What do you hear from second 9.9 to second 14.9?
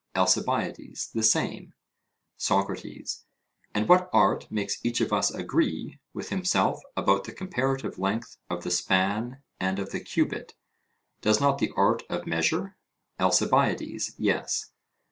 the cubit? Does not the art of measure? ALCIBIADES: Yes.